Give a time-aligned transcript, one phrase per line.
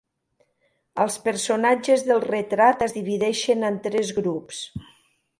[1.03, 4.63] Els personatges del retrat es divideixen en tres grups.